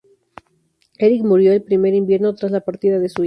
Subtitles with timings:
[0.97, 3.19] Erik murió el primer invierno, tras la partida de su hijo.